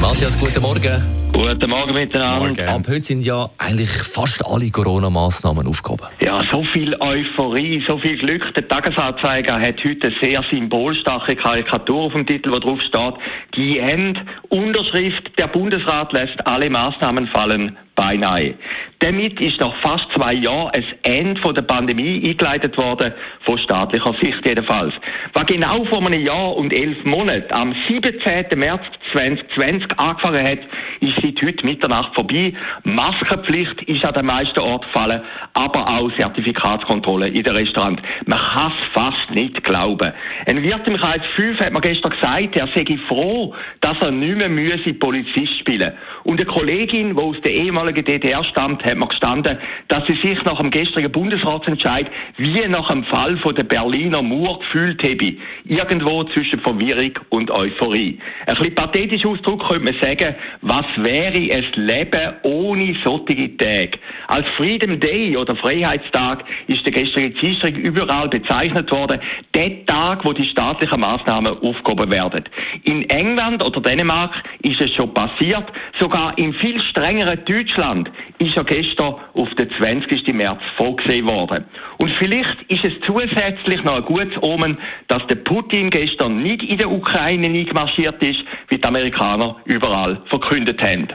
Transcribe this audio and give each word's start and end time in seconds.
Matthias, 0.00 0.38
guten 0.40 0.62
Morgen. 0.62 1.18
Guten 1.32 1.70
Morgen 1.70 1.92
miteinander. 1.92 2.68
Ab 2.68 2.82
heute 2.88 3.02
sind 3.02 3.22
ja 3.22 3.50
eigentlich 3.58 3.90
fast 3.90 4.44
alle 4.46 4.70
Corona-Massnahmen 4.70 5.66
aufgehoben. 5.66 6.06
Ja, 6.20 6.40
so 6.50 6.64
viel 6.72 6.96
Euphorie, 7.00 7.82
so 7.86 7.98
viel 7.98 8.16
Glück. 8.18 8.42
Der 8.54 8.66
Tagesanzeiger 8.66 9.60
hat 9.60 9.76
heute 9.84 10.06
eine 10.06 10.16
sehr 10.22 10.42
symbolstarke 10.50 11.36
Karikatur 11.36 12.02
auf 12.02 12.12
dem 12.12 12.26
Titel, 12.26 12.50
wo 12.50 12.58
drauf 12.58 12.80
steht, 12.80 13.14
die 13.56 13.78
End 13.78 14.18
Unterschrift, 14.48 15.30
der 15.38 15.48
Bundesrat 15.48 16.12
lässt 16.12 16.46
alle 16.46 16.70
Maßnahmen 16.70 17.26
fallen, 17.28 17.76
beinahe. 17.94 18.54
Damit 19.00 19.40
ist 19.40 19.60
nach 19.60 19.74
fast 19.82 20.06
zwei 20.14 20.32
Jahren 20.34 20.70
ein 20.70 20.84
Ende 21.02 21.52
der 21.52 21.62
Pandemie 21.62 22.22
eingeleitet 22.24 22.76
worden, 22.76 23.12
von 23.44 23.58
staatlicher 23.58 24.14
Sicht 24.22 24.46
jedenfalls. 24.46 24.94
Was 25.34 25.46
genau 25.46 25.84
vor 25.84 26.04
einem 26.04 26.24
Jahr 26.24 26.56
und 26.56 26.72
elf 26.72 27.04
Monaten, 27.04 27.52
am 27.52 27.74
17. 27.88 28.58
März 28.58 28.82
2020 29.12 29.98
angefangen 29.98 30.46
hat, 30.46 30.60
ist 31.00 31.16
seit 31.22 31.42
heute 31.42 31.64
Mitternacht 31.64 32.14
vorbei. 32.14 32.52
Maskenpflicht 32.84 33.82
ist 33.82 34.04
an 34.04 34.14
den 34.14 34.26
meisten 34.26 34.58
Orten 34.58 34.86
gefallen, 34.86 35.22
aber 35.58 35.88
auch 35.88 36.10
Zertifikatskontrolle 36.16 37.28
in 37.28 37.42
den 37.42 37.56
Restaurants. 37.56 38.00
Man 38.26 38.38
kann 38.38 38.72
es 38.72 38.92
fast 38.92 39.30
nicht 39.34 39.64
glauben. 39.64 40.12
Ein 40.46 40.62
Wirt 40.62 40.86
im 40.86 40.96
Kreis 40.96 41.20
5 41.34 41.58
hat 41.58 41.72
mir 41.72 41.80
gestern 41.80 42.12
gesagt, 42.12 42.56
er 42.56 42.68
sei 42.76 42.98
froh, 43.08 43.54
dass 43.80 43.96
er 44.00 44.12
nicht 44.12 44.36
mehr 44.36 44.48
müsse 44.48 44.94
Polizist 44.94 45.58
spielen 45.58 45.92
Und 46.22 46.40
eine 46.40 46.46
Kollegin, 46.46 47.16
die 47.16 47.20
aus 47.20 47.36
der 47.42 47.54
ehemaligen 47.54 48.04
DDR 48.04 48.44
stammt, 48.44 48.84
hat 48.84 48.96
mir 48.96 49.08
gestanden, 49.08 49.58
dass 49.88 50.06
sie 50.06 50.14
sich 50.22 50.44
nach 50.44 50.58
dem 50.58 50.70
gestrigen 50.70 51.10
Bundesratsentscheid 51.10 52.06
wie 52.36 52.68
nach 52.68 52.88
dem 52.88 53.02
Fall 53.04 53.36
von 53.38 53.54
der 53.56 53.64
Berliner 53.64 54.22
Mauer 54.22 54.60
gefühlt 54.60 55.02
habe. 55.02 55.34
Irgendwo 55.64 56.22
zwischen 56.24 56.60
Verwirrung 56.60 57.12
und 57.30 57.50
Euphorie. 57.50 58.18
Ein 58.46 58.54
bisschen 58.54 58.74
pathetisch 58.76 59.26
Ausdruck 59.26 59.66
könnte 59.66 59.92
man 59.92 60.00
sagen, 60.00 60.36
was 60.62 60.86
wäre 60.98 61.32
ein 61.34 61.66
Leben 61.74 62.34
ohne 62.42 62.94
solche 63.02 63.56
Tage? 63.56 63.98
Als 64.28 64.46
Freedom 64.56 65.00
Day 65.00 65.36
oder 65.36 65.47
Freiheitstag 65.56 66.44
ist 66.66 66.84
der 66.84 66.92
gestrige 66.92 67.30
Dienstag 67.30 67.76
überall 67.76 68.28
bezeichnet 68.28 68.90
worden. 68.90 69.20
Der 69.54 69.84
Tag, 69.86 70.24
wo 70.24 70.32
die 70.32 70.44
staatlichen 70.44 71.00
Maßnahmen 71.00 71.58
aufgehoben 71.58 72.10
werden. 72.12 72.44
In 72.84 73.08
England 73.10 73.64
oder 73.64 73.80
Dänemark 73.80 74.32
ist 74.62 74.80
es 74.80 74.92
schon 74.94 75.12
passiert. 75.14 75.64
Sogar 75.98 76.36
im 76.38 76.52
viel 76.54 76.80
strengeren 76.80 77.44
Deutschland 77.44 78.10
ist 78.38 78.54
ja 78.54 78.62
gestern 78.62 79.16
auf 79.34 79.48
den 79.54 79.70
20. 79.78 80.32
März 80.34 80.60
vorgesehen 80.76 81.26
worden. 81.26 81.64
Und 81.98 82.10
vielleicht 82.18 82.62
ist 82.68 82.84
es 82.84 82.92
zusätzlich 83.06 83.82
noch 83.84 83.96
ein 83.96 84.04
gutes 84.04 84.40
Omen, 84.42 84.78
dass 85.08 85.26
der 85.26 85.36
Putin 85.36 85.90
gestern 85.90 86.42
nicht 86.42 86.62
in 86.62 86.78
der 86.78 86.90
Ukraine 86.90 87.46
eingemarschiert 87.46 88.22
ist, 88.22 88.40
wie 88.68 88.78
die 88.78 88.84
Amerikaner 88.84 89.56
überall 89.64 90.20
verkündet 90.26 90.80
haben. 90.82 91.08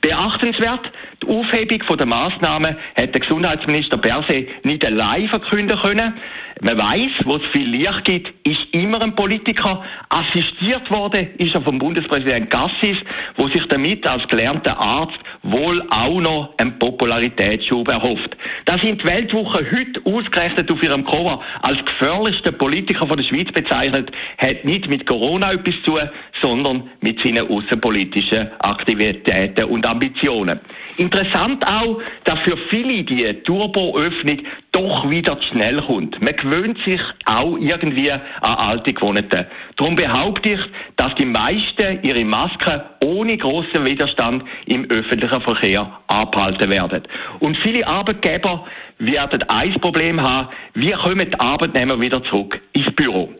Beachtenswert, 0.00 0.92
Aufhebung 1.28 1.96
der 1.96 2.06
Maßnahmen 2.06 2.76
hat 3.00 3.14
der 3.14 3.20
Gesundheitsminister 3.20 3.98
Berse 3.98 4.46
nicht 4.62 4.84
allein 4.84 5.28
verkünden 5.28 5.78
können. 5.78 6.14
Man 6.60 6.76
weiß, 6.76 7.10
wo 7.24 7.36
es 7.36 7.42
viel 7.52 7.68
Licht 7.68 8.04
gibt, 8.04 8.46
ist 8.46 8.60
immer 8.72 9.00
ein 9.00 9.14
Politiker. 9.14 9.84
Assistiert 10.08 10.90
worden 10.90 11.28
ist 11.38 11.54
er 11.54 11.62
vom 11.62 11.78
Bundespräsident 11.78 12.50
Gassis, 12.50 12.96
wo 13.36 13.48
sich 13.48 13.64
damit 13.68 14.06
als 14.06 14.26
gelernter 14.28 14.78
Arzt 14.78 15.18
wohl 15.42 15.86
auch 15.90 16.20
noch 16.20 16.54
einen 16.56 16.78
Popularitätsschub 16.78 17.88
erhofft. 17.88 18.36
Da 18.68 18.76
sind 18.76 19.00
die 19.00 19.06
Weltwoche 19.06 19.64
heute 19.72 19.98
ausgerechnet 20.04 20.70
auf 20.70 20.82
ihrem 20.82 21.02
Cover 21.02 21.40
als 21.62 21.82
gefährlichster 21.86 22.52
Politiker 22.52 23.06
von 23.06 23.16
der 23.16 23.24
Schweiz 23.24 23.50
bezeichnet, 23.50 24.10
hat 24.36 24.62
nicht 24.62 24.86
mit 24.90 25.06
Corona 25.06 25.52
etwas 25.52 25.74
zu 25.86 25.92
tun, 25.92 26.10
sondern 26.42 26.90
mit 27.00 27.18
seinen 27.24 27.48
außenpolitischen 27.48 28.50
Aktivitäten 28.58 29.64
und 29.64 29.86
Ambitionen. 29.86 30.60
Interessant 30.98 31.66
auch, 31.66 31.98
dass 32.24 32.40
für 32.40 32.58
viele 32.68 33.04
die 33.04 33.32
Turboöffnung 33.44 34.40
doch 34.78 35.10
wieder 35.10 35.40
zu 35.40 35.48
schnell 35.48 35.82
kommt. 35.82 36.20
Man 36.22 36.36
gewöhnt 36.36 36.78
sich 36.84 37.00
auch 37.26 37.56
irgendwie 37.58 38.12
an 38.12 38.22
alte 38.42 38.92
Gewohnheiten. 38.92 39.46
Darum 39.76 39.96
behaupte 39.96 40.50
ich, 40.50 40.60
dass 40.96 41.14
die 41.16 41.24
meisten 41.24 42.02
ihre 42.02 42.24
Masken 42.24 42.80
ohne 43.04 43.36
großen 43.36 43.84
Widerstand 43.84 44.44
im 44.66 44.88
öffentlichen 44.88 45.40
Verkehr 45.40 45.90
abhalten 46.06 46.70
werden. 46.70 47.02
Und 47.40 47.56
viele 47.58 47.86
Arbeitgeber 47.86 48.66
werden 48.98 49.42
ein 49.48 49.74
Problem 49.80 50.20
haben, 50.20 50.48
wie 50.74 50.92
kommen 50.92 51.30
die 51.30 51.40
Arbeitnehmer 51.40 52.00
wieder 52.00 52.22
zurück 52.24 52.60
ins 52.72 52.94
Büro. 52.94 53.32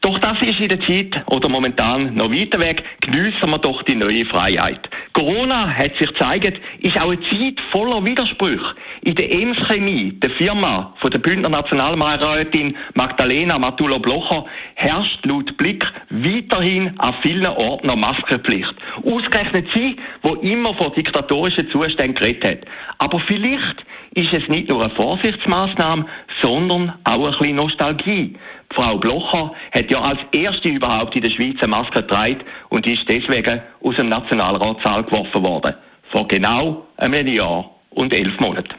Doch 0.00 0.18
das 0.18 0.40
ist 0.42 0.60
in 0.60 0.68
der 0.68 0.80
Zeit 0.80 1.22
oder 1.26 1.48
momentan 1.48 2.14
noch 2.14 2.30
weiter 2.30 2.60
weg. 2.60 2.84
Geniessen 3.00 3.50
wir 3.50 3.58
doch 3.58 3.82
die 3.82 3.96
neue 3.96 4.24
Freiheit. 4.26 4.87
Corona 5.18 5.74
hat 5.74 5.96
sich 5.98 6.06
gezeigt, 6.06 6.60
ist 6.78 6.96
auch 6.96 7.10
eine 7.10 7.20
Zeit 7.22 7.60
voller 7.72 8.04
Widersprüche. 8.04 8.76
In 9.00 9.16
der 9.16 9.32
Ems 9.32 9.58
Chemie, 9.66 10.12
der 10.12 10.30
Firma 10.30 10.94
von 11.00 11.10
der 11.10 11.18
Bündner 11.18 11.48
Nationalrätin 11.48 12.76
Magdalena 12.94 13.58
Matulo-Blocher, 13.58 14.44
herrscht 14.76 15.26
laut 15.26 15.56
Blick 15.56 15.84
weiterhin 16.10 16.94
an 17.00 17.16
vielen 17.22 17.46
Orten 17.46 17.90
eine 17.90 18.00
Maskenpflicht. 18.00 18.72
Ausgerechnet 19.04 19.66
sie, 19.74 19.96
wo 20.22 20.34
immer 20.34 20.72
vor 20.74 20.94
diktatorischen 20.94 21.68
Zuständen 21.70 22.14
geredet 22.14 22.44
hat. 22.44 22.58
Aber 22.98 23.18
vielleicht 23.18 23.84
ist 24.14 24.32
es 24.32 24.48
nicht 24.48 24.68
nur 24.68 24.84
eine 24.84 24.94
Vorsichtsmaßnahme, 24.94 26.06
sondern 26.42 26.92
auch 27.10 27.26
ein 27.26 27.32
bisschen 27.32 27.56
Nostalgie. 27.56 28.36
Frau 28.70 28.98
Blocher 28.98 29.52
hat 29.72 29.90
ja 29.90 30.00
als 30.00 30.20
erste 30.32 30.68
überhaupt 30.68 31.16
in 31.16 31.22
der 31.22 31.30
Schweiz 31.30 31.56
eine 31.60 31.68
Maske 31.70 32.02
getragen 32.02 32.40
und 32.70 32.86
ist 32.86 33.02
deswegen 33.08 33.60
aus 33.82 33.96
dem 33.96 34.08
Nationalratssaal 34.08 35.04
geworfen 35.04 35.42
worden. 35.42 35.74
Vor 36.10 36.26
genau 36.28 36.86
einem 36.96 37.26
Jahr 37.26 37.70
und 37.90 38.12
elf 38.12 38.38
Monaten. 38.40 38.74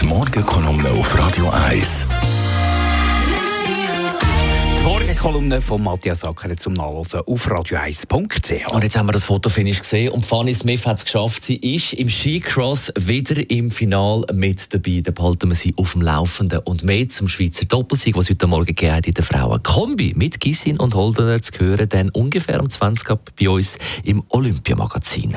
Die 0.00 0.06
Morgenkolumne 0.06 0.90
auf 0.90 1.18
Radio 1.18 1.50
1. 1.68 2.35
Morgenkolumne 5.26 5.60
von 5.60 5.82
Matthias 5.82 6.22
Acker 6.22 6.56
zum 6.56 6.74
Nachlesen 6.74 7.20
auf 7.26 7.48
radio1.ch. 7.48 8.72
Und 8.72 8.84
jetzt 8.84 8.96
haben 8.96 9.08
wir 9.08 9.12
das 9.12 9.24
Fotofinish 9.24 9.80
gesehen 9.80 10.12
und 10.12 10.24
Fanny 10.24 10.54
Smith 10.54 10.86
hat 10.86 10.98
es 10.98 11.04
geschafft. 11.04 11.42
Sie 11.42 11.56
ist 11.56 11.94
im 11.94 12.08
Skicross 12.08 12.92
wieder 12.96 13.50
im 13.50 13.72
Final 13.72 14.24
mit 14.32 14.72
dabei. 14.72 15.00
Da 15.02 15.10
behalten 15.10 15.48
wir 15.48 15.56
sie 15.56 15.74
auf 15.78 15.94
dem 15.94 16.02
Laufenden 16.02 16.60
und 16.60 16.84
mehr 16.84 17.08
zum 17.08 17.26
Schweizer 17.26 17.64
Doppelsieg, 17.64 18.16
was 18.16 18.30
heute 18.30 18.46
Morgen 18.46 18.66
gegeben 18.66 18.94
hat 18.94 19.08
in 19.08 19.14
der 19.14 19.24
Frauen. 19.24 19.60
Kombi 19.64 20.12
mit 20.14 20.38
Gissin 20.38 20.78
und 20.78 20.94
Holdener 20.94 21.42
zu 21.42 21.58
hören, 21.58 21.88
dann 21.88 22.10
ungefähr 22.10 22.60
um 22.60 22.70
20 22.70 23.10
Uhr 23.10 23.18
bei 23.36 23.48
uns 23.48 23.78
im 24.04 24.22
Olympiamagazin. 24.28 25.36